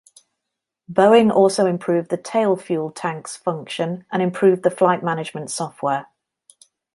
[0.91, 6.07] Boeing also improved the tail fuel tank's function and improved the flight management software.